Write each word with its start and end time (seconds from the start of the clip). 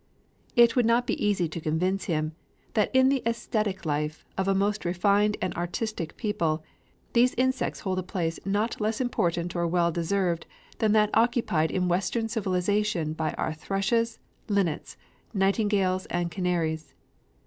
It 0.55 0.75
would 0.75 0.87
not 0.87 1.05
be 1.05 1.23
easy 1.23 1.47
to 1.47 1.61
convince 1.61 2.05
him 2.05 2.31
that 2.73 2.89
in 2.91 3.09
the 3.09 3.21
æsthetic 3.23 3.85
life 3.85 4.25
of 4.35 4.47
a 4.47 4.55
most 4.55 4.83
refined 4.83 5.37
and 5.43 5.53
artistic 5.53 6.17
people, 6.17 6.63
these 7.13 7.35
insects 7.35 7.81
hold 7.81 7.99
a 7.99 8.01
place 8.01 8.39
not 8.43 8.81
less 8.81 8.99
important 8.99 9.55
or 9.55 9.67
well 9.67 9.91
deserved 9.91 10.47
than 10.79 10.93
that 10.93 11.11
occupied 11.13 11.69
in 11.69 11.87
Western 11.87 12.27
civilization 12.29 13.13
by 13.13 13.33
our 13.33 13.53
thrushes, 13.53 14.17
linnets, 14.49 14.97
nightingales 15.35 16.07
and 16.07 16.31
canaries. 16.31 16.95